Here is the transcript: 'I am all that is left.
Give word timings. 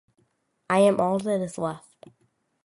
'I 0.67 0.79
am 0.79 0.99
all 0.99 1.19
that 1.19 1.41
is 1.41 1.59
left. 1.59 2.07